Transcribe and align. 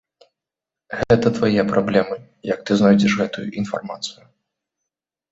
Гэта 1.01 1.27
твае 1.37 1.65
праблемы, 1.71 2.15
як 2.53 2.63
ты 2.69 2.77
знойдзеш 2.79 3.13
гэтую 3.19 3.43
інфармацыю. 3.63 4.23